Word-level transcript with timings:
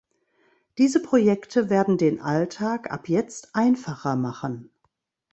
Diese 0.79 0.99
Projekte 0.99 1.69
werden 1.69 1.99
den 1.99 2.21
Alltag 2.21 2.89
ab 2.91 3.07
jetzt 3.07 3.53
einfacher 3.53 4.15
machen. 4.15 4.71